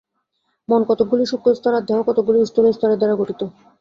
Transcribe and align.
মন 0.69 0.81
কতকগুলি 0.89 1.23
সূক্ষ্ম 1.27 1.49
স্তর 1.57 1.73
আর 1.77 1.83
দেহ 1.89 1.99
কতকগুলি 2.07 2.39
স্থূল 2.43 2.65
স্তরের 2.71 2.99
দ্বারা 2.99 3.15
গঠিত। 3.21 3.41